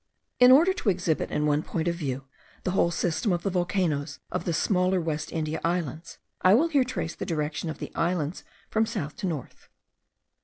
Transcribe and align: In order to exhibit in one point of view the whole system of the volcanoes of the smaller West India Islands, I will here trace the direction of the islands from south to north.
In 0.39 0.51
order 0.51 0.73
to 0.73 0.89
exhibit 0.89 1.29
in 1.29 1.45
one 1.45 1.61
point 1.61 1.87
of 1.87 1.93
view 1.93 2.23
the 2.63 2.71
whole 2.71 2.89
system 2.89 3.31
of 3.31 3.43
the 3.43 3.51
volcanoes 3.51 4.17
of 4.31 4.45
the 4.45 4.51
smaller 4.51 4.99
West 4.99 5.31
India 5.31 5.61
Islands, 5.63 6.17
I 6.41 6.55
will 6.55 6.69
here 6.69 6.83
trace 6.83 7.13
the 7.13 7.23
direction 7.23 7.69
of 7.69 7.77
the 7.77 7.93
islands 7.93 8.43
from 8.71 8.87
south 8.87 9.15
to 9.17 9.27
north. 9.27 9.69